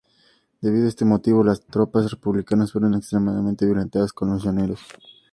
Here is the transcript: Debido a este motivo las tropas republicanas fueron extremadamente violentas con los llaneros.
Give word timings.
Debido 0.61 0.87
a 0.87 0.89
este 0.89 1.05
motivo 1.05 1.43
las 1.43 1.63
tropas 1.63 2.09
republicanas 2.09 2.71
fueron 2.71 2.95
extremadamente 2.95 3.65
violentas 3.67 4.11
con 4.11 4.31
los 4.31 4.43
llaneros. 4.43 4.79